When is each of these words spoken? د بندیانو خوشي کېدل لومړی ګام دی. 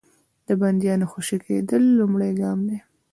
د 0.47 0.49
بندیانو 0.61 1.05
خوشي 1.11 1.37
کېدل 1.47 1.83
لومړی 1.99 2.31
ګام 2.41 2.59
دی. 2.69 2.79